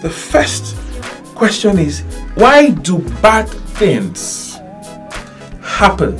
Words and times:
The 0.00 0.08
first 0.08 0.76
question 1.34 1.78
is 1.78 2.00
why 2.34 2.70
do 2.70 3.00
bad 3.20 3.50
things 3.76 4.54
happen 5.60 6.16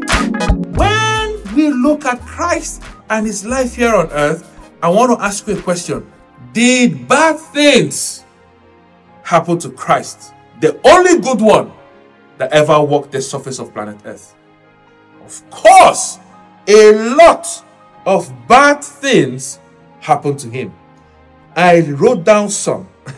When 0.74 1.54
we 1.54 1.70
look 1.70 2.04
at 2.04 2.20
Christ 2.20 2.82
and 3.08 3.24
his 3.24 3.46
life 3.46 3.76
here 3.76 3.94
on 3.94 4.10
earth, 4.10 4.52
I 4.82 4.88
want 4.88 5.18
to 5.18 5.24
ask 5.24 5.46
you 5.46 5.58
a 5.58 5.62
question. 5.62 6.10
Did 6.52 7.08
bad 7.08 7.38
things 7.38 8.24
happen 9.22 9.58
to 9.58 9.70
Christ, 9.70 10.32
the 10.60 10.78
only 10.86 11.20
good 11.20 11.40
one 11.40 11.72
that 12.38 12.52
ever 12.52 12.80
walked 12.80 13.12
the 13.12 13.22
surface 13.22 13.58
of 13.58 13.72
planet 13.72 13.98
Earth? 14.04 14.34
Of 15.24 15.50
course, 15.50 16.18
a 16.68 16.92
lot 17.14 17.46
of 18.04 18.32
bad 18.46 18.82
things 18.82 19.60
happened 20.00 20.38
to 20.40 20.48
him. 20.48 20.72
I 21.56 21.80
wrote 21.80 22.24
down 22.24 22.50
some. 22.50 22.88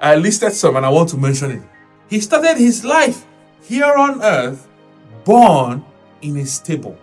I 0.00 0.16
listed 0.16 0.52
some 0.52 0.76
and 0.76 0.84
I 0.84 0.90
want 0.90 1.08
to 1.10 1.16
mention 1.16 1.52
it. 1.52 1.62
He 2.08 2.20
started 2.20 2.58
his 2.58 2.84
life 2.84 3.24
here 3.62 3.94
on 3.94 4.20
earth 4.22 4.68
born 5.24 5.84
in 6.20 6.36
a 6.36 6.44
stable. 6.44 6.98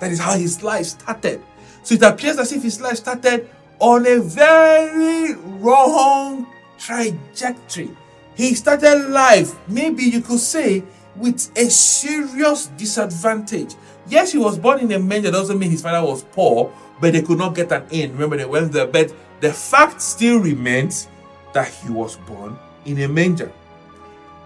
That 0.00 0.10
is 0.10 0.18
how 0.18 0.36
his 0.36 0.62
life 0.62 0.86
started. 0.86 1.42
So 1.86 1.94
it 1.94 2.02
appears 2.02 2.36
as 2.36 2.52
if 2.52 2.64
his 2.64 2.80
life 2.80 2.96
started 2.96 3.48
on 3.78 4.04
a 4.08 4.18
very 4.18 5.34
wrong 5.36 6.48
trajectory. 6.80 7.90
He 8.34 8.56
started 8.56 9.08
life, 9.08 9.54
maybe 9.68 10.02
you 10.02 10.20
could 10.20 10.40
say, 10.40 10.82
with 11.14 11.48
a 11.56 11.70
serious 11.70 12.66
disadvantage. 12.76 13.76
Yes, 14.08 14.32
he 14.32 14.38
was 14.38 14.58
born 14.58 14.80
in 14.80 14.90
a 14.90 14.98
manger, 14.98 15.30
doesn't 15.30 15.60
mean 15.60 15.70
his 15.70 15.80
father 15.80 16.04
was 16.04 16.24
poor, 16.24 16.72
but 17.00 17.12
they 17.12 17.22
could 17.22 17.38
not 17.38 17.54
get 17.54 17.70
an 17.70 17.86
inn. 17.92 18.14
Remember, 18.14 18.36
they 18.36 18.46
went 18.46 18.72
there, 18.72 18.88
but 18.88 19.14
the 19.38 19.52
fact 19.52 20.02
still 20.02 20.40
remains 20.40 21.06
that 21.52 21.68
he 21.68 21.90
was 21.90 22.16
born 22.16 22.58
in 22.84 23.00
a 23.00 23.06
manger. 23.06 23.52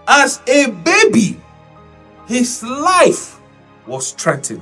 As 0.07 0.43
a 0.45 0.69
baby, 0.69 1.41
his 2.27 2.61
life 2.61 3.39
was 3.87 4.11
threatened. 4.11 4.61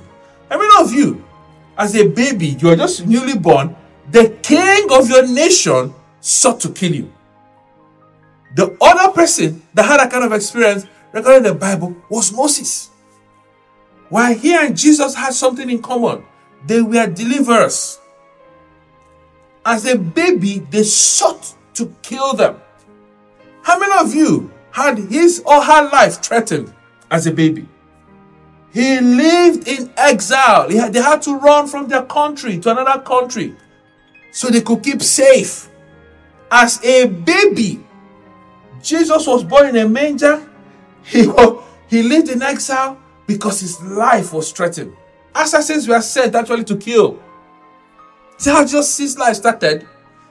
How 0.49 0.57
many 0.57 0.81
of 0.81 0.93
you, 0.93 1.25
as 1.79 1.95
a 1.95 2.05
baby, 2.05 2.57
you 2.59 2.69
are 2.69 2.75
just 2.75 3.07
newly 3.07 3.37
born, 3.37 3.75
the 4.11 4.37
king 4.43 4.87
of 4.91 5.09
your 5.09 5.25
nation 5.25 5.93
sought 6.19 6.59
to 6.59 6.69
kill 6.69 6.93
you? 6.93 7.13
The 8.55 8.77
other 8.81 9.13
person 9.13 9.65
that 9.73 9.85
had 9.85 10.01
that 10.01 10.11
kind 10.11 10.25
of 10.25 10.33
experience 10.33 10.85
regarding 11.13 11.43
the 11.43 11.53
Bible 11.53 11.95
was 12.09 12.33
Moses. 12.33 12.89
While 14.09 14.33
he 14.33 14.53
and 14.55 14.75
Jesus 14.75 15.15
had 15.15 15.33
something 15.33 15.69
in 15.69 15.81
common, 15.81 16.25
they 16.65 16.81
were 16.81 17.07
deliverers. 17.07 17.99
As 19.65 19.85
a 19.85 19.97
baby, 19.97 20.59
they 20.59 20.83
sought 20.83 21.53
to 21.75 21.95
kill 22.01 22.33
them. 22.33 22.59
How 23.61 23.79
many 23.79 23.93
of 23.99 24.13
you 24.13 24.51
had 24.71 24.97
his 24.97 25.41
or 25.45 25.61
her 25.63 25.89
life 25.89 26.21
threatened 26.21 26.73
as 27.09 27.25
a 27.27 27.31
baby? 27.31 27.67
He 28.71 28.99
lived 28.99 29.67
in 29.67 29.91
exile. 29.97 30.69
Had, 30.69 30.93
they 30.93 31.01
had 31.01 31.21
to 31.23 31.37
run 31.37 31.67
from 31.67 31.87
their 31.87 32.03
country 32.03 32.59
to 32.59 32.71
another 32.71 33.01
country 33.01 33.55
so 34.31 34.49
they 34.49 34.61
could 34.61 34.83
keep 34.83 35.01
safe. 35.01 35.69
As 36.51 36.83
a 36.83 37.07
baby, 37.07 37.83
Jesus 38.81 39.25
was 39.27 39.43
born 39.43 39.67
in 39.69 39.77
a 39.77 39.87
manger. 39.87 40.47
He, 41.03 41.27
he 41.87 42.03
lived 42.03 42.29
in 42.29 42.41
exile 42.41 42.99
because 43.25 43.59
his 43.61 43.81
life 43.81 44.33
was 44.33 44.51
threatened. 44.51 44.95
Assassins 45.33 45.87
were 45.87 46.01
sent 46.01 46.35
actually 46.35 46.63
to 46.65 46.77
kill. 46.77 47.19
See 48.37 48.49
how 48.49 48.65
just 48.65 48.97
his 48.97 49.17
life 49.17 49.35
started? 49.35 49.87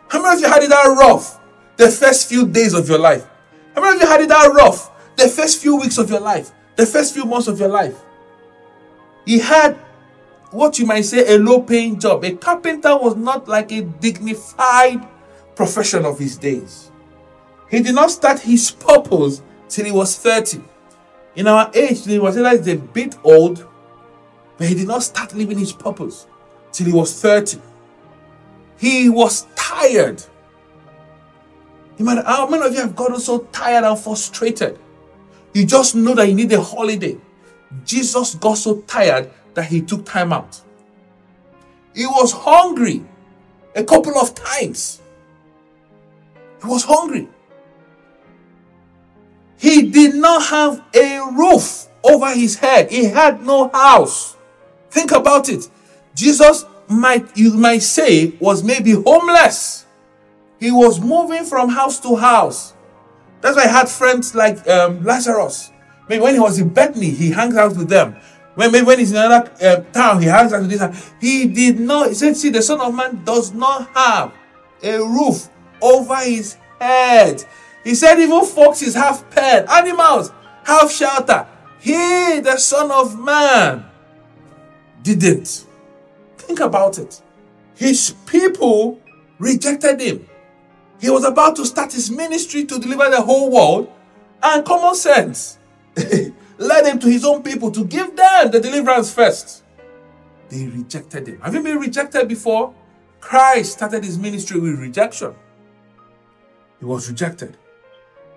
How 0.09 0.23
many 0.23 0.37
of 0.37 0.41
you 0.41 0.49
had 0.49 0.63
it 0.63 0.71
that 0.71 0.97
rough 0.99 1.41
the 1.77 1.91
first 1.91 2.29
few 2.29 2.47
days 2.47 2.75
of 2.75 2.89
your 2.89 2.99
life? 2.99 3.27
How 3.75 3.83
many 3.83 3.97
of 3.97 4.03
you 4.03 4.09
had 4.09 4.21
it 4.23 4.29
that 4.29 4.53
rough 4.53 4.91
the 5.17 5.29
first 5.29 5.61
few 5.61 5.77
weeks 5.77 5.99
of 5.99 6.11
your 6.11 6.21
life? 6.21 6.53
The 6.77 6.87
first 6.87 7.15
few 7.15 7.25
months 7.25 7.49
of 7.49 7.59
your 7.59 7.69
life? 7.69 7.97
He 9.29 9.39
had 9.39 9.75
what 10.53 10.79
you 10.79 10.87
might 10.87 11.03
say 11.03 11.35
a 11.35 11.39
low 11.39 11.61
paying 11.61 12.01
job. 12.01 12.25
A 12.25 12.35
carpenter 12.35 12.97
was 12.97 13.15
not 13.15 13.47
like 13.47 13.71
a 13.73 13.83
dignified 13.83 15.07
profession 15.55 16.07
of 16.07 16.19
his 16.19 16.39
days. 16.39 16.91
He 17.71 17.83
did 17.83 17.95
not 17.95 18.11
start 18.11 18.41
his 18.41 18.71
purpose 18.71 19.43
till 19.69 19.85
he 19.85 19.93
was 19.93 20.17
30. 20.17 20.63
In 21.37 21.47
our 21.47 21.71
age, 21.75 22.07
he 22.07 22.19
was 22.19 22.39
a 22.39 22.77
bit 22.77 23.17
old, 23.23 23.69
but 24.57 24.67
he 24.67 24.75
did 24.75 24.89
not 24.89 25.03
start 25.03 25.35
living 25.35 25.59
his 25.59 25.75
purpose 25.75 26.27
till 26.73 26.87
he 26.87 26.93
was 26.95 27.21
30. 27.21 27.61
He 28.79 29.11
was 29.11 29.47
tired. 29.55 30.25
how 31.99 32.49
many 32.49 32.67
of 32.67 32.73
you 32.73 32.81
have 32.81 32.97
gotten 32.97 33.21
so 33.21 33.41
tired 33.53 33.85
and 33.85 33.99
frustrated? 33.99 34.79
You 35.53 35.67
just 35.67 35.95
know 35.95 36.15
that 36.15 36.29
you 36.29 36.35
need 36.35 36.51
a 36.53 36.63
holiday. 36.63 37.19
Jesus 37.85 38.35
got 38.35 38.59
so 38.59 38.81
tired 38.83 39.31
that 39.55 39.65
he 39.65 39.81
took 39.81 40.05
time 40.05 40.33
out. 40.33 40.61
He 41.95 42.07
was 42.07 42.33
hungry 42.33 43.05
a 43.75 43.85
couple 43.85 44.17
of 44.19 44.35
times. 44.35 45.01
He 46.63 46.67
was 46.69 46.85
hungry. 46.85 47.29
He 49.59 49.91
did 49.91 50.15
not 50.15 50.47
have 50.47 50.85
a 50.95 51.21
roof 51.33 51.87
over 52.05 52.33
his 52.33 52.57
head. 52.57 52.91
He 52.91 53.05
had 53.05 53.45
no 53.45 53.69
house. 53.69 54.37
Think 54.91 55.11
about 55.11 55.49
it. 55.49 55.69
Jesus 56.15 56.65
might 56.89 57.37
you 57.37 57.55
might 57.55 57.83
say 57.83 58.33
was 58.41 58.63
maybe 58.63 58.93
homeless. 58.93 59.87
He 60.59 60.71
was 60.71 61.01
moving 61.01 61.45
from 61.45 61.69
house 61.69 62.01
to 62.01 62.17
house. 62.17 62.75
That's 63.41 63.57
why 63.57 63.65
I 63.65 63.69
had 63.69 63.89
friends 63.89 64.35
like 64.35 64.67
um, 64.69 65.05
Lazarus. 65.05 65.71
Maybe 66.09 66.23
when 66.23 66.35
he 66.35 66.41
was 66.41 66.59
in 66.59 66.71
Bethany, 66.71 67.11
he 67.11 67.31
hangs 67.31 67.57
out 67.57 67.77
with 67.77 67.89
them. 67.89 68.17
When, 68.55 68.73
maybe 68.73 68.87
when 68.87 68.99
he's 68.99 69.13
in 69.13 69.19
another 69.19 69.53
uh, 69.63 69.77
town, 69.93 70.21
he 70.21 70.29
hangs 70.29 70.53
out 70.53 70.63
with 70.63 70.71
this. 70.71 71.13
He 71.21 71.47
did 71.47 71.79
not. 71.79 72.09
He 72.09 72.15
said, 72.15 72.37
"See, 72.37 72.51
the 72.51 72.63
Son 72.63 72.81
of 72.81 72.95
Man 72.95 73.23
does 73.25 73.53
not 73.53 73.89
have 73.95 74.33
a 74.83 74.99
roof 74.99 75.49
over 75.81 76.17
his 76.17 76.57
head." 76.81 77.45
He 77.85 77.95
said, 77.95 78.19
"Even 78.19 78.45
foxes 78.45 78.95
have 78.95 79.29
pen, 79.31 79.67
animals 79.71 80.33
have 80.65 80.91
shelter. 80.91 81.47
He, 81.79 82.41
the 82.41 82.57
Son 82.57 82.91
of 82.91 83.19
Man, 83.19 83.85
didn't." 85.03 85.67
Think 86.39 86.61
about 86.61 86.99
it. 86.99 87.21
His 87.77 88.15
people 88.27 88.99
rejected 89.39 90.01
him. 90.01 90.27
He 91.01 91.11
was 91.11 91.25
about 91.25 91.55
to 91.57 91.67
start 91.67 91.93
his 91.93 92.11
ministry 92.11 92.65
to 92.65 92.79
deliver 92.81 93.09
the 93.09 93.21
whole 93.21 93.51
world, 93.51 93.93
and 94.43 94.65
common 94.65 94.97
sense 94.97 95.58
led 96.59 96.87
him 96.87 96.99
to 96.99 97.09
his 97.09 97.25
own 97.25 97.43
people 97.43 97.71
to 97.71 97.85
give 97.85 98.17
them 98.17 98.51
the 98.51 98.61
deliverance 98.61 99.13
first. 99.13 99.65
They 100.49 100.67
rejected 100.67 101.27
him. 101.27 101.41
Have 101.41 101.55
you 101.55 101.63
been 101.63 101.79
rejected 101.79 102.29
before? 102.29 102.75
Christ 103.21 103.73
started 103.73 104.05
his 104.05 104.19
ministry 104.19 104.61
with 104.61 104.79
rejection. 104.79 105.35
He 106.79 106.85
was 106.85 107.09
rejected. 107.09 107.57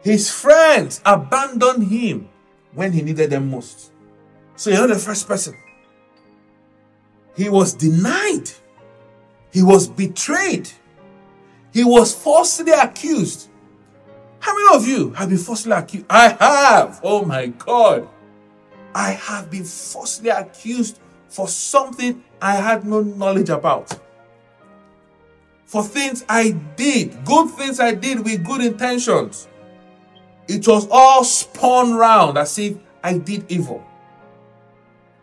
His 0.03 0.31
friends 0.31 1.01
abandoned 1.05 1.87
him 1.87 2.29
when 2.73 2.91
he 2.91 3.01
needed 3.01 3.29
them 3.29 3.51
most. 3.51 3.91
So 4.55 4.71
you're 4.71 4.87
the 4.87 4.95
first 4.95 5.27
person. 5.27 5.55
He 7.35 7.49
was 7.49 7.73
denied. 7.73 8.49
He 9.51 9.61
was 9.61 9.87
betrayed. 9.87 10.69
He 11.71 11.83
was 11.83 12.13
falsely 12.13 12.71
accused. 12.71 13.49
How 14.41 14.53
many 14.55 14.77
of 14.77 14.87
you 14.87 15.11
have 15.11 15.29
been 15.29 15.37
falsely 15.37 15.71
accused? 15.71 16.05
I 16.09 16.29
have. 16.29 16.99
Oh 17.03 17.23
my 17.23 17.47
God. 17.47 18.09
I 18.93 19.11
have 19.11 19.49
been 19.49 19.63
falsely 19.63 20.29
accused 20.29 20.99
for 21.29 21.47
something 21.47 22.23
I 22.41 22.55
had 22.55 22.85
no 22.85 23.01
knowledge 23.01 23.49
about. 23.49 23.97
For 25.65 25.83
things 25.83 26.25
I 26.27 26.51
did, 26.75 27.23
good 27.23 27.49
things 27.51 27.79
I 27.79 27.93
did 27.93 28.25
with 28.25 28.43
good 28.45 28.61
intentions. 28.61 29.47
it 30.47 30.67
was 30.67 30.87
all 30.91 31.23
spun 31.23 31.93
round 31.93 32.37
as 32.37 32.57
if 32.59 32.75
I 33.03 33.17
did 33.17 33.49
evil. 33.49 33.81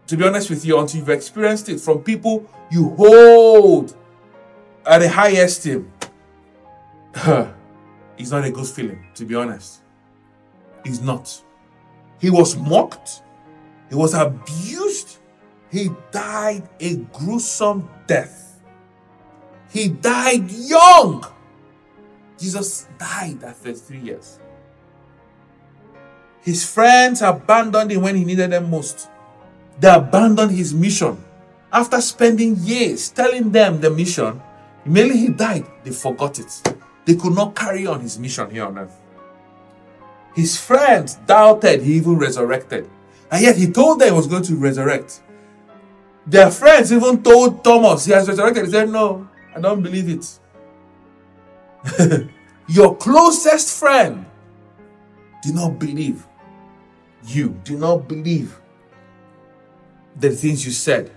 To 0.07 0.17
be 0.17 0.25
honest 0.25 0.49
with 0.49 0.65
you, 0.65 0.79
until 0.79 1.01
you've 1.01 1.11
experienced 1.11 1.69
it 1.69 1.81
from 1.81 2.03
people 2.03 2.49
you 2.71 2.91
hold 2.91 3.95
at 4.87 5.03
a 5.03 5.09
high 5.09 5.31
esteem, 5.31 5.93
it's 8.19 8.31
not 8.31 8.45
a 8.45 8.51
good 8.51 8.67
feeling, 8.67 9.07
to 9.15 9.25
be 9.25 9.35
honest. 9.35 9.81
It's 10.85 11.01
not. 11.01 11.43
He 12.21 12.31
was 12.31 12.57
mocked, 12.57 13.23
he 13.89 13.95
was 13.95 14.15
abused, 14.15 15.19
he 15.71 15.91
died 16.11 16.69
a 16.81 16.97
gruesome 16.97 17.89
death. 18.07 18.61
He 19.71 19.89
died 19.89 20.51
young. 20.51 21.25
Jesus 22.39 22.89
died 22.99 23.43
at 23.45 23.57
33 23.57 23.99
years. 23.99 24.39
His 26.41 26.65
friends 26.65 27.21
abandoned 27.21 27.93
him 27.93 28.03
when 28.03 28.17
he 28.17 28.25
needed 28.25 28.51
them 28.51 28.71
most. 28.71 29.09
They 29.79 29.93
abandoned 29.93 30.53
his 30.53 30.73
mission. 30.73 31.23
After 31.71 32.01
spending 32.01 32.57
years 32.57 33.11
telling 33.11 33.53
them 33.53 33.81
the 33.81 33.91
mission, 33.91 34.41
immediately 34.87 35.21
he 35.21 35.29
died, 35.29 35.67
they 35.85 35.91
forgot 35.91 36.39
it. 36.39 36.63
They 37.09 37.15
could 37.15 37.35
not 37.35 37.57
carry 37.57 37.87
on 37.87 38.03
his 38.03 38.19
mission 38.19 38.51
here 38.51 38.67
on 38.67 38.77
earth. 38.77 38.95
His 40.35 40.61
friends 40.61 41.15
doubted 41.15 41.81
he 41.81 41.95
even 41.95 42.19
resurrected. 42.19 42.87
And 43.31 43.43
yet 43.43 43.57
he 43.57 43.73
told 43.73 43.99
them 43.99 44.09
he 44.09 44.15
was 44.15 44.27
going 44.27 44.43
to 44.43 44.55
resurrect. 44.57 45.23
Their 46.27 46.51
friends 46.51 46.93
even 46.93 47.23
told 47.23 47.65
Thomas 47.65 48.05
he 48.05 48.13
has 48.13 48.29
resurrected. 48.29 48.67
He 48.67 48.73
said, 48.73 48.91
No, 48.91 49.27
I 49.57 49.59
don't 49.59 49.83
believe 49.83 50.11
it. 50.11 52.29
Your 52.69 52.95
closest 52.95 53.81
friend 53.81 54.27
did 55.43 55.55
not 55.55 55.79
believe 55.79 56.27
you, 57.25 57.59
did 57.65 57.81
not 57.81 58.07
believe 58.07 58.61
the 60.15 60.29
things 60.29 60.67
you 60.67 60.73
said. 60.73 61.11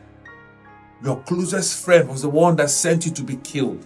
Your 1.03 1.17
closest 1.23 1.83
friend 1.83 2.07
was 2.07 2.21
the 2.21 2.29
one 2.29 2.55
that 2.55 2.69
sent 2.69 3.05
you 3.05 3.11
to 3.11 3.23
be 3.23 3.35
killed. 3.35 3.85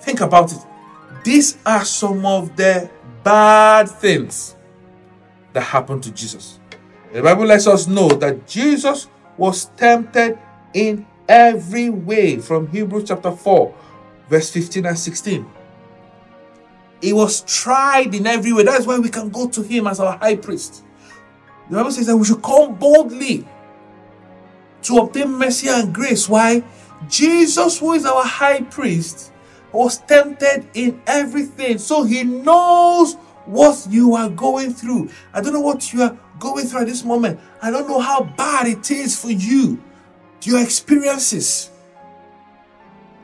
Think 0.00 0.20
about 0.20 0.52
it. 0.52 0.67
These 1.24 1.58
are 1.66 1.84
some 1.84 2.24
of 2.24 2.56
the 2.56 2.90
bad 3.22 3.88
things 3.88 4.56
that 5.52 5.62
happened 5.62 6.02
to 6.04 6.10
Jesus. 6.12 6.60
The 7.12 7.22
Bible 7.22 7.46
lets 7.46 7.66
us 7.66 7.86
know 7.86 8.08
that 8.08 8.46
Jesus 8.46 9.08
was 9.36 9.66
tempted 9.76 10.38
in 10.74 11.06
every 11.28 11.90
way 11.90 12.38
from 12.38 12.68
Hebrews 12.68 13.08
chapter 13.08 13.30
4, 13.30 13.74
verse 14.28 14.50
15 14.50 14.86
and 14.86 14.98
16. 14.98 15.46
He 17.00 17.12
was 17.12 17.42
tried 17.42 18.14
in 18.14 18.26
every 18.26 18.52
way. 18.52 18.64
That's 18.64 18.86
why 18.86 18.98
we 18.98 19.08
can 19.08 19.30
go 19.30 19.48
to 19.48 19.62
him 19.62 19.86
as 19.86 20.00
our 20.00 20.18
high 20.18 20.36
priest. 20.36 20.84
The 21.70 21.76
Bible 21.76 21.92
says 21.92 22.06
that 22.06 22.16
we 22.16 22.24
should 22.24 22.42
come 22.42 22.74
boldly 22.74 23.46
to 24.82 24.98
obtain 24.98 25.32
mercy 25.32 25.68
and 25.68 25.94
grace. 25.94 26.28
Why? 26.28 26.64
Jesus, 27.08 27.78
who 27.78 27.92
is 27.92 28.04
our 28.04 28.24
high 28.24 28.62
priest, 28.62 29.32
was 29.72 29.98
tempted 29.98 30.68
in 30.74 31.00
everything. 31.06 31.78
So 31.78 32.04
he 32.04 32.24
knows 32.24 33.14
what 33.44 33.86
you 33.90 34.14
are 34.14 34.28
going 34.28 34.74
through. 34.74 35.10
I 35.32 35.40
don't 35.40 35.52
know 35.52 35.60
what 35.60 35.92
you 35.92 36.02
are 36.02 36.18
going 36.38 36.66
through 36.66 36.80
at 36.80 36.86
this 36.86 37.04
moment. 37.04 37.40
I 37.62 37.70
don't 37.70 37.88
know 37.88 38.00
how 38.00 38.24
bad 38.24 38.66
it 38.66 38.90
is 38.90 39.20
for 39.20 39.30
you, 39.30 39.82
your 40.42 40.62
experiences. 40.62 41.70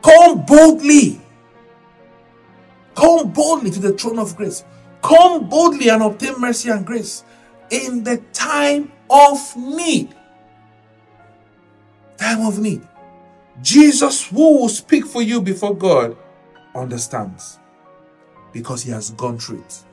Come 0.02 0.44
boldly. 0.44 1.20
Come 2.94 3.32
boldly 3.32 3.70
to 3.70 3.80
the 3.80 3.92
throne 3.92 4.18
of 4.18 4.36
grace. 4.36 4.64
Come 5.02 5.48
boldly 5.48 5.88
and 5.88 6.02
obtain 6.02 6.40
mercy 6.40 6.70
and 6.70 6.86
grace 6.86 7.24
in 7.70 8.04
the 8.04 8.18
time 8.32 8.92
of 9.10 9.56
need. 9.56 10.14
Time 12.16 12.46
of 12.46 12.58
need. 12.58 12.86
Jesus, 13.62 14.30
will 14.32 14.68
speak 14.68 15.06
for 15.06 15.22
you 15.22 15.40
before 15.40 15.76
God, 15.76 16.16
understands 16.74 17.58
because 18.52 18.82
he 18.82 18.90
has 18.90 19.10
gone 19.12 19.38
through 19.38 19.60
it. 19.60 19.84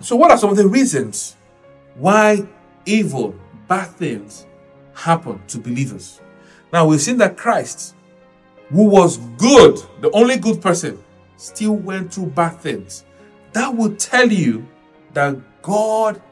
So, 0.00 0.16
what 0.16 0.30
are 0.30 0.38
some 0.38 0.50
of 0.50 0.56
the 0.56 0.66
reasons 0.66 1.36
why 1.94 2.46
evil, 2.86 3.34
bad 3.68 3.90
things 3.90 4.46
happen 4.94 5.40
to 5.48 5.58
believers? 5.58 6.20
Now, 6.72 6.86
we've 6.86 7.00
seen 7.00 7.18
that 7.18 7.36
Christ, 7.36 7.94
who 8.70 8.86
was 8.86 9.18
good, 9.36 9.78
the 10.00 10.10
only 10.12 10.36
good 10.36 10.62
person, 10.62 11.02
still 11.36 11.74
went 11.74 12.14
through 12.14 12.26
bad 12.26 12.60
things. 12.60 13.04
That 13.52 13.74
would 13.74 13.98
tell 13.98 14.30
you 14.30 14.66
that 15.12 15.36
God 15.62 16.22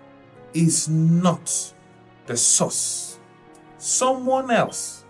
is 0.54 0.88
not 0.88 1.74
the 2.26 2.36
source, 2.36 3.18
someone 3.76 4.50
else 4.50 5.04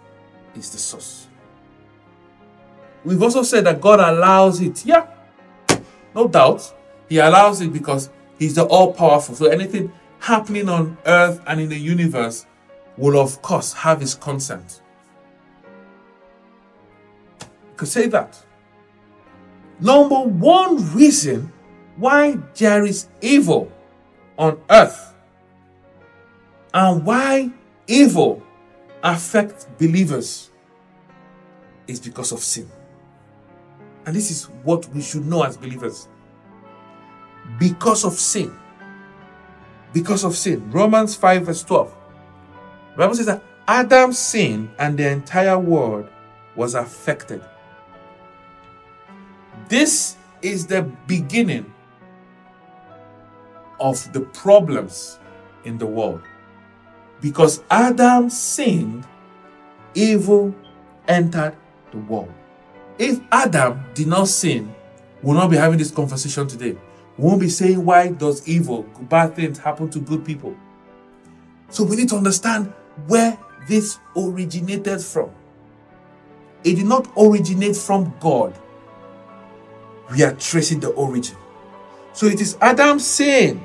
is 0.55 0.71
the 0.71 0.79
source. 0.79 1.28
We've 3.09 3.23
also 3.23 3.43
said 3.43 3.65
that 3.65 3.81
God 3.81 4.01
allows 4.01 4.61
it. 4.61 4.85
Yeah, 4.85 5.07
no 6.15 6.29
doubt. 6.29 6.75
He 7.09 7.17
allows 7.17 7.63
it 7.63 7.73
because 7.73 8.11
He's 8.39 8.55
the 8.55 8.65
all 8.65 8.93
powerful. 8.93 9.35
So 9.35 9.47
anything 9.47 9.91
happening 10.19 10.69
on 10.69 10.99
earth 11.07 11.41
and 11.47 11.59
in 11.59 11.71
the 11.71 11.79
universe 11.79 12.45
will, 12.99 13.19
of 13.19 13.41
course, 13.41 13.73
have 13.73 14.03
His 14.03 14.15
consent. 14.15 14.83
You 17.41 17.47
could 17.79 17.89
say 17.89 18.09
that. 18.09 18.45
Number 19.81 20.17
one 20.21 20.93
reason 20.95 21.51
why 21.97 22.37
there 22.57 22.85
is 22.85 23.09
evil 23.23 23.73
on 24.37 24.61
earth 24.69 25.15
and 26.75 27.07
why 27.07 27.51
evil 27.87 28.43
affects 29.03 29.67
believers 29.79 30.51
is 31.87 31.99
because 32.01 32.33
of 32.33 32.41
sin. 32.41 32.69
And 34.09 34.17
this 34.17 34.31
is 34.31 34.45
what 34.63 34.89
we 34.95 35.03
should 35.03 35.27
know 35.27 35.43
as 35.43 35.59
believers. 35.59 36.09
Because 37.59 38.07
of 38.07 38.15
sin. 38.15 38.59
Because 39.93 40.25
of 40.25 40.35
sin. 40.35 40.71
Romans 40.71 41.15
5, 41.15 41.43
verse 41.43 41.63
12. 41.63 41.95
The 42.93 42.97
Bible 42.97 43.15
says 43.17 43.27
that 43.27 43.43
Adam 43.67 44.15
sinned 44.15 44.71
and 44.79 44.99
the 44.99 45.07
entire 45.11 45.59
world 45.59 46.09
was 46.57 46.75
affected. 46.75 47.45
This 49.69 50.17
is 50.41 50.67
the 50.67 50.85
beginning 51.07 51.71
of 53.79 54.11
the 54.15 54.21
problems 54.21 55.19
in 55.65 55.77
the 55.77 55.87
world. 55.87 56.23
Because 57.21 57.63
Adam 57.71 58.31
sinned, 58.31 59.07
evil 59.93 60.55
entered 61.09 61.55
the 61.91 61.99
world. 61.99 62.33
If 62.99 63.21
Adam 63.31 63.85
did 63.95 64.09
not 64.09 64.29
sin, 64.29 64.75
we'll 65.23 65.37
not 65.37 65.51
be 65.51 65.57
having 65.57 65.79
this 65.79 65.91
conversation 65.91 66.49
today. 66.49 66.77
We 67.17 67.25
won't 67.25 67.41
be 67.41 67.49
saying 67.49 67.85
why 67.85 68.09
does 68.09 68.47
evil, 68.49 68.83
bad 69.03 69.37
things 69.37 69.59
happen 69.59 69.89
to 69.91 69.99
good 70.01 70.25
people. 70.25 70.57
So 71.71 71.85
we 71.85 71.97
need 71.97 72.09
to 72.11 72.17
understand 72.17 72.73
where 73.07 73.39
this 73.69 73.99
originated 74.17 75.01
from. 75.01 75.31
It 76.65 76.75
did 76.77 76.87
not 76.87 77.09
originate 77.17 77.77
from 77.77 78.15
God. 78.19 78.59
We 80.11 80.23
are 80.25 80.33
tracing 80.35 80.81
the 80.81 80.89
origin. 80.91 81.37
So 82.13 82.27
it 82.27 82.41
is 82.41 82.57
Adam's 82.61 83.07
sin. 83.07 83.65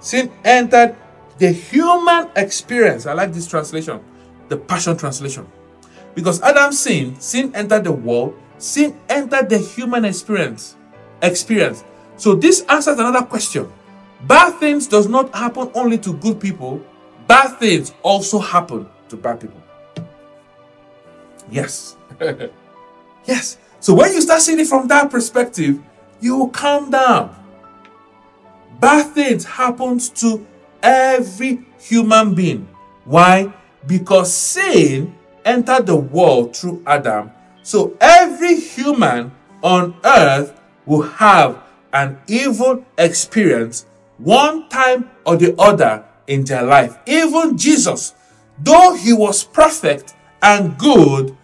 Sin 0.00 0.30
entered 0.44 0.96
the 1.38 1.50
human 1.52 2.28
experience. 2.36 3.06
I 3.06 3.12
like 3.12 3.32
this 3.32 3.46
translation, 3.46 4.00
the 4.48 4.56
Passion 4.56 4.96
Translation. 4.96 5.46
Because 6.14 6.42
Adam 6.42 6.72
sinned, 6.72 7.22
sin 7.22 7.54
entered 7.54 7.84
the 7.84 7.92
world, 7.92 8.38
sin 8.58 8.98
entered 9.08 9.48
the 9.48 9.58
human 9.58 10.04
experience. 10.04 10.76
Experience. 11.22 11.84
So 12.16 12.34
this 12.34 12.62
answers 12.62 12.98
another 12.98 13.24
question. 13.24 13.70
Bad 14.22 14.58
things 14.58 14.86
does 14.86 15.08
not 15.08 15.34
happen 15.34 15.70
only 15.74 15.98
to 15.98 16.14
good 16.14 16.40
people. 16.40 16.84
Bad 17.26 17.58
things 17.58 17.92
also 18.02 18.38
happen 18.38 18.88
to 19.08 19.16
bad 19.16 19.40
people. 19.40 19.62
Yes. 21.50 21.96
yes. 23.24 23.58
So 23.80 23.94
when 23.94 24.12
you 24.12 24.20
start 24.20 24.40
seeing 24.40 24.58
it 24.58 24.66
from 24.66 24.88
that 24.88 25.10
perspective, 25.10 25.80
you 26.20 26.36
will 26.36 26.48
calm 26.48 26.90
down. 26.90 27.34
Bad 28.80 29.12
things 29.14 29.44
happens 29.44 30.08
to 30.10 30.46
every 30.82 31.64
human 31.78 32.34
being. 32.34 32.68
Why? 33.04 33.52
Because 33.86 34.32
sin 34.32 35.14
entered 35.44 35.86
the 35.86 35.96
world 35.96 36.56
through 36.56 36.82
Adam. 36.86 37.30
So 37.66 37.96
every 38.00 38.60
human 38.60 39.32
on 39.60 39.96
earth 40.04 40.54
will 40.86 41.02
have 41.02 41.64
an 41.92 42.16
evil 42.28 42.86
experience 42.96 43.86
one 44.18 44.68
time 44.68 45.10
or 45.24 45.36
the 45.36 45.52
other 45.60 46.04
in 46.28 46.44
their 46.44 46.62
life. 46.62 46.96
Even 47.06 47.58
Jesus, 47.58 48.14
though 48.62 48.94
he 48.94 49.12
was 49.12 49.42
perfect 49.42 50.14
and 50.42 50.78
good, 50.78 51.36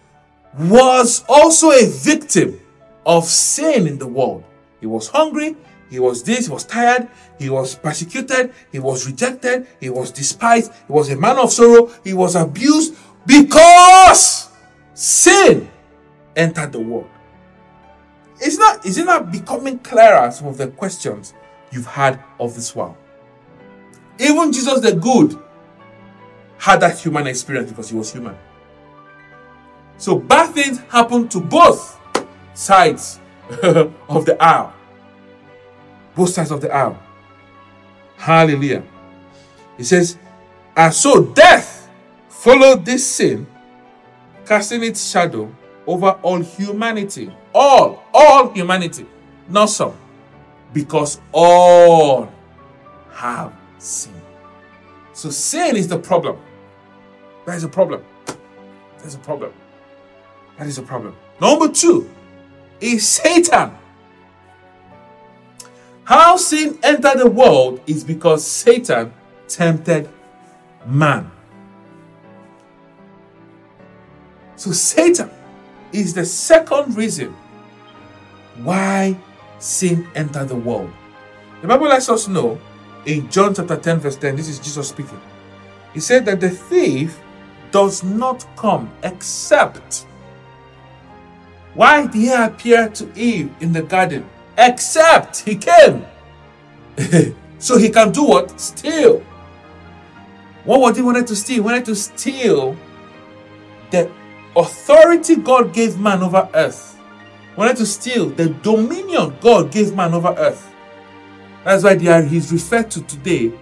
was 0.57 1.25
also 1.27 1.71
a 1.71 1.87
victim 1.87 2.57
of 3.05 3.25
sin 3.25 3.85
in 3.85 3.97
the 3.97 4.07
world. 4.07 4.45
He 4.79 4.85
was 4.85 5.09
hungry, 5.09 5.57
he 5.89 5.99
was 5.99 6.23
this, 6.23 6.47
he 6.47 6.53
was 6.53 6.63
tired, 6.63 7.09
he 7.37 7.49
was 7.49 7.75
persecuted, 7.75 8.53
he 8.71 8.79
was 8.79 9.05
rejected, 9.05 9.67
he 9.81 9.89
was 9.89 10.09
despised, 10.09 10.71
he 10.87 10.93
was 10.93 11.09
a 11.09 11.17
man 11.17 11.37
of 11.37 11.51
sorrow, 11.51 11.91
he 12.01 12.13
was 12.13 12.37
abused 12.37 12.95
because 13.27 14.47
sin 14.93 15.67
entered 16.35 16.71
the 16.71 16.79
world. 16.79 17.09
Is 18.41 18.57
not 18.57 18.85
is 18.85 18.97
it 18.97 19.05
not 19.05 19.31
becoming 19.31 19.79
clearer 19.79 20.31
some 20.31 20.47
of 20.47 20.57
the 20.57 20.67
questions 20.67 21.33
you've 21.71 21.85
had 21.85 22.21
of 22.39 22.55
this 22.55 22.75
world? 22.75 22.97
Even 24.19 24.51
Jesus 24.51 24.79
the 24.79 24.93
good 24.93 25.39
had 26.57 26.79
that 26.81 26.99
human 26.99 27.27
experience 27.27 27.69
because 27.69 27.89
he 27.89 27.95
was 27.95 28.11
human. 28.11 28.37
So 29.97 30.17
bad 30.17 30.53
things 30.53 30.79
happen 30.89 31.27
to 31.29 31.39
both 31.39 31.99
sides 32.53 33.19
of 33.63 34.25
the 34.25 34.37
aisle. 34.41 34.73
Both 36.15 36.29
sides 36.29 36.51
of 36.51 36.61
the 36.61 36.71
aisle. 36.73 36.99
Hallelujah. 38.17 38.83
He 39.77 39.83
says, 39.83 40.17
and 40.75 40.93
so 40.93 41.25
death 41.25 41.89
followed 42.29 42.85
this 42.85 43.05
sin, 43.05 43.47
casting 44.45 44.83
its 44.83 45.09
shadow 45.09 45.53
over 45.87 46.11
all 46.21 46.39
humanity. 46.39 47.31
All, 47.53 48.03
all 48.13 48.51
humanity, 48.53 49.05
not 49.49 49.69
some. 49.69 49.95
Because 50.73 51.19
all 51.31 52.31
have 53.11 53.53
sinned. 53.77 54.19
So 55.13 55.29
sin 55.29 55.75
is 55.75 55.87
the 55.87 55.99
problem. 55.99 56.37
That 57.45 57.55
is 57.57 57.63
a 57.63 57.69
problem. 57.69 58.03
That's 58.97 59.15
a 59.15 59.19
problem. 59.19 59.53
That 60.57 60.67
is 60.67 60.77
a 60.77 60.81
problem. 60.81 61.15
Number 61.39 61.67
two 61.67 62.09
is 62.79 63.07
Satan. 63.07 63.71
How 66.05 66.37
sin 66.37 66.79
entered 66.83 67.19
the 67.19 67.29
world 67.29 67.81
is 67.85 68.03
because 68.03 68.45
Satan 68.45 69.13
tempted 69.47 70.09
man. 70.85 71.31
So 74.55 74.71
Satan 74.71 75.29
is 75.93 76.13
the 76.13 76.25
second 76.25 76.95
reason 76.97 77.35
why 78.57 79.17
sin 79.59 80.07
entered 80.15 80.49
the 80.49 80.55
world. 80.55 80.91
The 81.61 81.67
Bible 81.67 81.87
lets 81.87 82.09
us 82.09 82.27
know 82.27 82.59
in 83.05 83.29
John 83.29 83.53
chapter 83.53 83.77
10, 83.77 83.99
verse 83.99 84.15
10, 84.17 84.35
this 84.35 84.49
is 84.49 84.59
Jesus 84.59 84.89
speaking. 84.89 85.19
He 85.93 85.99
said 85.99 86.25
that 86.25 86.39
the 86.39 86.49
thief 86.49 87.19
does 87.71 88.03
not 88.03 88.45
come 88.55 88.91
except. 89.03 90.05
Why 91.73 92.05
did 92.05 92.15
he 92.15 92.31
appear 92.31 92.89
to 92.89 93.09
Eve 93.15 93.51
in 93.59 93.73
the 93.73 93.81
garden? 93.81 94.29
Except 94.57 95.39
he 95.39 95.55
came. 95.55 96.05
so 97.59 97.77
he 97.77 97.89
can 97.89 98.11
do 98.11 98.25
what? 98.25 98.59
Steal. 98.59 99.19
What 100.65 100.79
was 100.79 100.95
he 100.95 101.01
wanted 101.01 101.27
to 101.27 101.35
steal? 101.35 101.55
He 101.55 101.59
wanted 101.61 101.85
to 101.85 101.95
steal 101.95 102.77
the 103.89 104.11
authority 104.55 105.35
God 105.35 105.73
gave 105.73 105.99
man 105.99 106.21
over 106.21 106.49
earth. 106.53 106.99
Wanted 107.55 107.77
to 107.77 107.85
steal 107.85 108.29
the 108.29 108.49
dominion 108.49 109.35
God 109.41 109.71
gave 109.71 109.95
man 109.95 110.13
over 110.13 110.33
earth. 110.37 110.73
That's 111.63 111.83
why 111.83 111.95
are, 112.07 112.23
he's 112.23 112.51
referred 112.51 112.91
to 112.91 113.01
today 113.03 113.53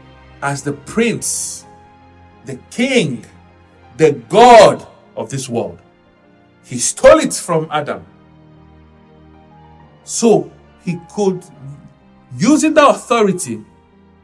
as 0.41 0.63
the 0.63 0.73
prince, 0.73 1.65
the 2.45 2.57
king, 2.71 3.25
the 3.97 4.13
God 4.13 4.85
of 5.15 5.29
this 5.29 5.47
world. 5.47 5.79
He 6.63 6.79
stole 6.79 7.19
it 7.19 7.33
from 7.33 7.67
Adam. 7.69 8.05
So 10.03 10.51
he 10.83 10.99
could, 11.13 11.43
using 12.37 12.73
that 12.73 12.95
authority, 12.95 13.63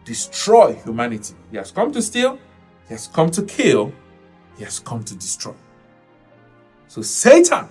destroy 0.06 0.74
humanity. 0.84 1.36
He 1.52 1.58
has 1.58 1.72
come 1.72 1.92
to 1.92 2.02
steal, 2.02 2.40
he 2.88 2.94
has 2.94 3.08
come 3.08 3.30
to 3.32 3.44
kill, 3.44 3.92
he 4.58 4.64
has 4.64 4.80
come 4.80 5.04
to 5.04 5.16
destroy. 5.16 5.54
So 6.88 7.02
Satan 7.02 7.68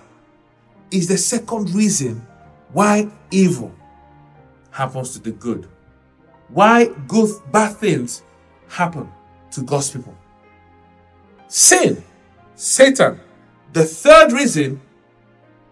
is 0.91 1.07
the 1.07 1.17
second 1.17 1.71
reason 1.71 2.25
why 2.71 3.09
evil 3.31 3.73
happens 4.71 5.13
to 5.13 5.19
the 5.19 5.31
good. 5.31 5.67
Why 6.49 6.85
good 7.07 7.29
bad 7.51 7.77
things 7.77 8.21
happen 8.69 9.11
to 9.51 9.61
God's 9.61 9.89
people. 9.89 10.15
Sin, 11.47 12.03
Satan. 12.55 13.19
The 13.73 13.83
third 13.83 14.31
reason 14.31 14.81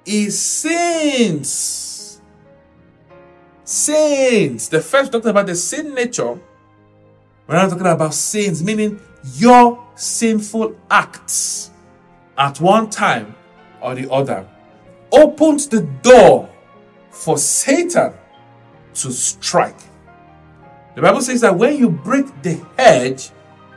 is 0.06 0.40
sins. 0.40 2.22
Sins. 3.64 4.70
The 4.70 4.82
first 4.82 5.12
talked 5.12 5.26
about 5.26 5.48
the 5.48 5.56
sin 5.56 5.94
nature. 5.94 6.40
We're 7.48 7.56
not 7.56 7.70
talking 7.70 7.86
about 7.86 8.14
sins, 8.14 8.64
meaning 8.64 9.00
your 9.36 9.84
sinful 9.96 10.76
acts 10.90 11.72
at 12.38 12.60
one 12.60 12.90
time 12.90 13.36
or 13.82 13.96
the 13.96 14.12
other 14.12 14.48
opens 15.12 15.68
the 15.68 15.82
door 16.02 16.50
for 17.10 17.38
Satan 17.38 18.14
to 18.94 19.12
strike. 19.12 19.80
The 20.96 21.02
Bible 21.02 21.22
says 21.22 21.42
that 21.42 21.58
when 21.58 21.78
you 21.78 21.90
break 21.90 22.42
the 22.42 22.60
hedge, 22.78 23.32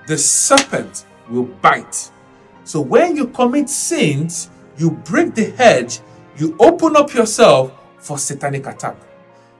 the 0.06 0.16
serpent 0.16 1.04
will 1.28 1.44
bite. 1.44 2.10
So 2.64 2.80
when 2.80 3.16
you 3.16 3.28
commit 3.28 3.68
sins, 3.68 4.50
you 4.76 4.92
break 4.92 5.34
the 5.34 5.50
hedge, 5.50 6.00
you 6.36 6.56
open 6.60 6.96
up 6.96 7.12
yourself 7.12 7.72
for 7.98 8.18
satanic 8.18 8.66
attack. 8.66 8.96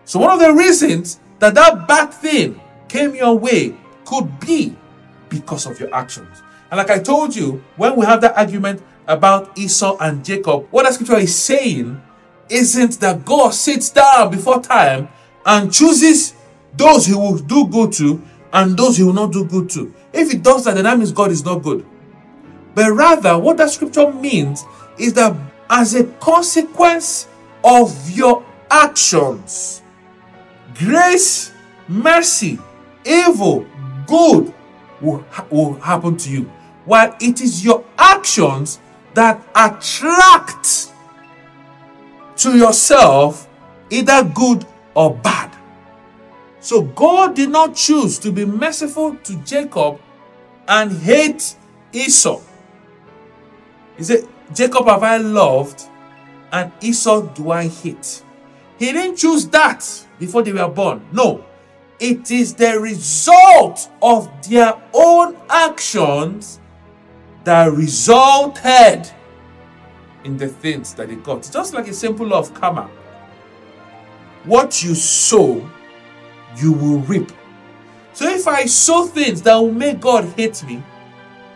So 0.05 0.21
one 0.21 0.31
of 0.31 0.41
the 0.41 0.53
reasons 0.53 1.21
that 1.39 1.55
that 1.55 1.87
bad 1.89 2.13
thing 2.13 2.61
came 2.89 3.15
your 3.15 3.39
way 3.39 3.75
could 4.05 4.41
be 4.41 4.77
because 5.29 5.67
of 5.67 5.79
your 5.79 5.95
actions. 5.95 6.43
And 6.71 6.79
like 6.79 6.91
I 6.91 6.99
told 6.99 7.35
you, 7.35 7.63
when 7.77 7.97
we 7.97 8.05
have 8.05 8.21
that 8.21 8.37
argument 8.37 8.83
about 9.07 9.57
Esau 9.59 9.97
and 10.01 10.25
Jacob, 10.25 10.69
what 10.71 10.85
the 10.85 10.93
scripture 10.93 11.19
is 11.19 11.35
saying 11.35 12.01
isn't 12.49 13.01
that 13.01 13.25
God 13.25 13.55
sits 13.55 13.91
down 13.91 14.31
before 14.31 14.61
time 14.61 15.09
and 15.47 15.73
chooses 15.73 16.35
those 16.77 17.07
he 17.07 17.15
will 17.15 17.39
do 17.39 17.67
good 17.67 17.93
to 17.95 18.23
and 18.53 18.77
those 18.77 18.97
he 18.97 19.03
will 19.03 19.13
not 19.13 19.33
do 19.33 19.45
good 19.45 19.69
to. 19.71 19.95
If 20.13 20.31
he 20.31 20.39
does 20.39 20.65
that, 20.65 20.75
then 20.75 20.85
that 20.85 20.99
means 20.99 21.13
God 21.13 21.31
is 21.31 21.45
not 21.45 21.63
good. 21.63 21.85
But 22.75 22.93
rather, 22.93 23.39
what 23.39 23.57
that 23.57 23.71
scripture 23.71 24.13
means 24.13 24.65
is 24.99 25.13
that 25.15 25.37
as 25.71 25.95
a 25.95 26.05
consequence 26.05 27.29
of 27.65 28.11
your 28.11 28.45
actions, 28.71 29.83
grace, 30.75 31.53
mercy, 31.89 32.59
evil, 33.05 33.67
good 34.07 34.53
will, 35.01 35.25
will 35.51 35.75
happen 35.81 36.17
to 36.19 36.31
you. 36.31 36.51
While 36.89 37.15
it 37.21 37.43
is 37.43 37.63
your 37.63 37.85
actions 37.99 38.81
that 39.13 39.47
attract 39.55 40.91
to 42.39 42.57
yourself 42.57 43.47
either 43.91 44.25
good 44.25 44.65
or 44.95 45.15
bad. 45.15 45.55
So 46.61 46.81
God 46.81 47.37
did 47.37 47.51
not 47.51 47.77
choose 47.77 48.19
to 48.21 48.33
be 48.33 48.47
merciful 48.47 49.17
to 49.17 49.37
Jacob 49.45 50.01
and 50.67 50.91
hate 50.91 51.57
Esau. 51.93 52.41
He 53.99 54.05
said, 54.05 54.27
Jacob 54.55 54.87
have 54.87 55.03
I 55.03 55.19
loved 55.19 55.83
and 56.53 56.73
Esau 56.81 57.21
do 57.35 57.51
I 57.51 57.69
hate. 57.69 58.23
He 58.79 58.93
didn't 58.93 59.17
choose 59.17 59.47
that 59.49 59.85
before 60.19 60.41
they 60.43 60.55
were 60.55 60.69
born. 60.71 61.07
No. 61.13 61.45
It 62.01 62.31
is 62.31 62.55
the 62.55 62.81
result 62.81 63.91
of 64.01 64.31
their 64.49 64.73
own 64.95 65.37
actions 65.51 66.61
that 67.49 67.73
resulted 67.73 69.11
in 70.25 70.37
the 70.37 70.49
things 70.49 70.93
that 70.93 71.09
they 71.09 71.15
got. 71.17 71.49
Just 71.51 71.73
like 71.73 71.89
a 71.89 71.95
simple 71.95 72.27
law 72.27 72.41
of 72.41 72.53
karma. 72.53 72.91
What 74.45 74.85
you 74.85 74.95
sow, 74.95 75.67
you 76.59 76.73
will 76.73 76.99
reap. 76.99 77.33
So 78.13 78.29
if 78.29 78.47
I 78.47 78.67
sow 78.67 79.07
things 79.07 79.41
that 79.43 79.55
will 79.55 79.73
make 79.73 79.99
God 79.99 80.27
hate 80.37 80.63
me, 80.65 80.83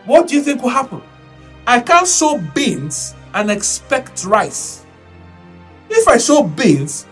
what 0.05 0.27
do 0.27 0.33
you 0.33 0.41
think 0.41 0.63
will 0.63 0.71
happen? 0.71 0.99
I 1.67 1.79
can't 1.79 2.07
sow 2.07 2.39
beans 2.39 3.13
and 3.35 3.51
expect 3.51 4.25
rice. 4.25 4.83
If 5.91 6.07
I 6.07 6.17
sow 6.17 6.41
beans, 6.41 7.05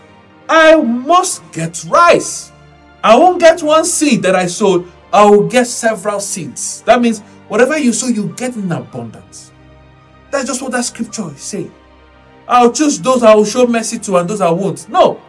I 0.48 0.74
must 0.74 1.40
get 1.52 1.84
rice. 1.84 2.50
I 3.04 3.16
won't 3.16 3.38
get 3.38 3.62
one 3.62 3.84
seed 3.84 4.24
that 4.24 4.34
I 4.34 4.46
sowed, 4.46 4.90
I 5.12 5.24
will 5.30 5.46
get 5.46 5.68
several 5.68 6.18
seeds. 6.18 6.82
That 6.82 7.00
means 7.00 7.22
whatever 7.52 7.76
you 7.76 7.92
sow, 7.92 8.06
you 8.06 8.32
get 8.34 8.56
in 8.56 8.72
abundance. 8.72 9.52
That's 10.30 10.46
just 10.46 10.62
what 10.62 10.72
that 10.72 10.86
scripture 10.86 11.28
is 11.28 11.42
saying. 11.42 11.70
I'll 12.48 12.72
choose 12.72 12.98
those 12.98 13.22
I 13.22 13.34
will 13.34 13.44
show 13.44 13.66
mercy 13.66 13.98
to 13.98 14.16
and 14.16 14.30
those 14.30 14.40
I 14.40 14.50
won't. 14.50 14.88
No. 14.88 15.20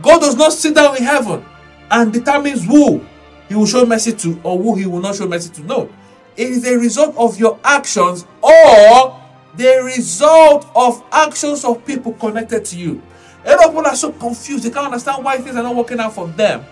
God 0.00 0.20
does 0.20 0.36
not 0.36 0.52
sit 0.52 0.76
down 0.76 0.96
in 0.96 1.02
heaven 1.02 1.44
and 1.90 2.12
determines 2.12 2.64
who 2.64 3.04
he 3.48 3.56
will 3.56 3.66
show 3.66 3.84
mercy 3.84 4.12
to 4.12 4.40
or 4.44 4.56
who 4.56 4.76
he 4.76 4.86
will 4.86 5.00
not 5.00 5.16
show 5.16 5.26
mercy 5.26 5.50
to. 5.54 5.62
No. 5.62 5.90
It 6.36 6.48
is 6.48 6.64
a 6.64 6.78
result 6.78 7.16
of 7.16 7.40
your 7.40 7.58
actions 7.64 8.24
or 8.40 9.20
the 9.56 9.82
result 9.84 10.64
of 10.76 11.02
actions 11.10 11.64
of 11.64 11.84
people 11.84 12.12
connected 12.12 12.66
to 12.66 12.78
you. 12.78 13.02
A 13.44 13.56
lot 13.56 13.64
of 13.64 13.70
people 13.72 13.84
are 13.84 13.96
so 13.96 14.12
confused. 14.12 14.62
They 14.62 14.70
can't 14.70 14.86
understand 14.86 15.24
why 15.24 15.38
things 15.38 15.56
are 15.56 15.64
not 15.64 15.74
working 15.74 15.98
out 15.98 16.12
for 16.12 16.28
them. 16.28 16.64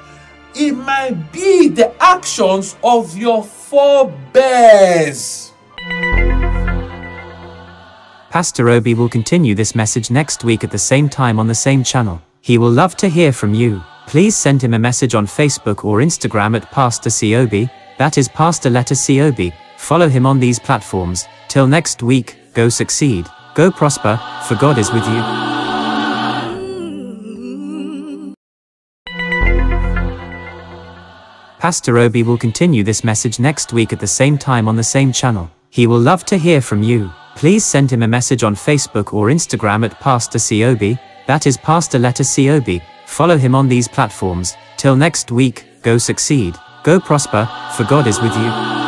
It 0.58 0.72
might 0.72 1.32
be 1.32 1.68
the 1.68 1.92
actions 2.02 2.76
of 2.82 3.14
your 3.14 3.44
forebears. 3.44 3.92
Pastor 8.30 8.70
Obi 8.70 8.94
will 8.94 9.10
continue 9.10 9.54
this 9.54 9.74
message 9.74 10.10
next 10.10 10.44
week 10.44 10.64
at 10.64 10.70
the 10.70 10.78
same 10.78 11.10
time 11.10 11.38
on 11.38 11.46
the 11.46 11.54
same 11.54 11.84
channel. 11.84 12.22
He 12.40 12.56
will 12.56 12.70
love 12.70 12.96
to 12.96 13.08
hear 13.08 13.32
from 13.32 13.52
you. 13.52 13.82
Please 14.06 14.34
send 14.34 14.62
him 14.62 14.72
a 14.72 14.78
message 14.78 15.14
on 15.14 15.26
Facebook 15.26 15.84
or 15.84 15.98
Instagram 15.98 16.56
at 16.56 16.70
Pastor 16.70 17.10
COB, 17.10 17.68
that 17.98 18.16
is 18.16 18.28
Pastor 18.28 18.70
letter 18.70 18.94
COB. 18.94 19.52
Follow 19.76 20.08
him 20.08 20.24
on 20.24 20.40
these 20.40 20.58
platforms. 20.58 21.26
Till 21.48 21.66
next 21.66 22.02
week, 22.02 22.38
go 22.54 22.70
succeed, 22.70 23.26
go 23.54 23.70
prosper, 23.70 24.18
for 24.48 24.54
God 24.54 24.78
is 24.78 24.90
with 24.90 25.06
you. 25.06 25.55
Pastor 31.66 31.98
Obi 31.98 32.22
will 32.22 32.38
continue 32.38 32.84
this 32.84 33.02
message 33.02 33.40
next 33.40 33.72
week 33.72 33.92
at 33.92 33.98
the 33.98 34.06
same 34.06 34.38
time 34.38 34.68
on 34.68 34.76
the 34.76 34.84
same 34.84 35.10
channel. 35.10 35.50
He 35.68 35.88
will 35.88 35.98
love 35.98 36.24
to 36.26 36.38
hear 36.38 36.60
from 36.60 36.80
you. 36.80 37.10
Please 37.34 37.64
send 37.64 37.90
him 37.90 38.04
a 38.04 38.06
message 38.06 38.44
on 38.44 38.54
Facebook 38.54 39.12
or 39.12 39.30
Instagram 39.30 39.84
at 39.84 39.98
Pastor 39.98 40.38
COB, 40.38 40.96
that 41.26 41.44
is 41.44 41.56
Pastor 41.56 41.98
letter 41.98 42.22
COB. 42.22 42.80
Follow 43.06 43.36
him 43.36 43.56
on 43.56 43.66
these 43.66 43.88
platforms. 43.88 44.54
Till 44.76 44.94
next 44.94 45.32
week, 45.32 45.64
go 45.82 45.98
succeed, 45.98 46.54
go 46.84 47.00
prosper, 47.00 47.50
for 47.76 47.82
God 47.82 48.06
is 48.06 48.20
with 48.20 48.36
you. 48.36 48.85